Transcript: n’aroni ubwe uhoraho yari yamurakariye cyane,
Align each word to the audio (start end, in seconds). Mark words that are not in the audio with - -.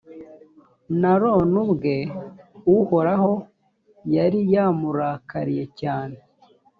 n’aroni 0.99 1.57
ubwe 1.63 1.95
uhoraho 2.77 3.33
yari 4.15 4.39
yamurakariye 4.53 5.65
cyane, 5.79 6.17